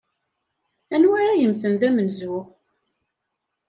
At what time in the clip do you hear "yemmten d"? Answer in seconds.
1.41-1.81